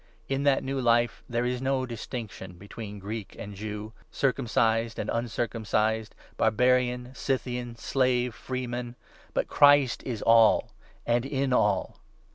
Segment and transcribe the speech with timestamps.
[0.27, 5.11] In u that new life there is no distinction between Greek and Jew, circumcised and
[5.13, 8.95] uncircumcised, barbarian, Scythian, slave, freeman;
[9.35, 10.71] but Christ is all!—
[11.05, 11.97] and in all